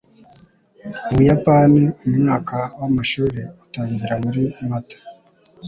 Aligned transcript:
Mu 1.09 1.13
Buyapani 1.17 1.81
umwaka 2.07 2.57
w'amashuri 2.79 3.39
utangira 3.63 4.15
muri 4.23 4.41
Mata 4.69 4.97